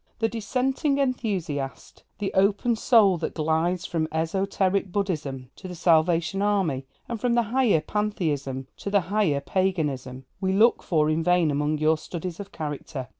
[0.17, 6.87] The Dissenting enthusiast, the open soul that glides from Esoteric Buddhism to the Salvation Army,
[7.07, 11.77] and from the Higher Pantheism to the Higher Paganism, we look for in vain among
[11.77, 13.09] your studies of character.